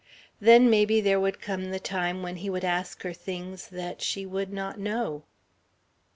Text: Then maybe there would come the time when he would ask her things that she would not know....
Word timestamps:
Then 0.39 0.67
maybe 0.67 0.99
there 0.99 1.19
would 1.19 1.39
come 1.39 1.69
the 1.69 1.79
time 1.79 2.23
when 2.23 2.37
he 2.37 2.49
would 2.49 2.65
ask 2.65 3.03
her 3.03 3.13
things 3.13 3.67
that 3.67 4.01
she 4.01 4.25
would 4.25 4.51
not 4.51 4.79
know.... 4.79 5.25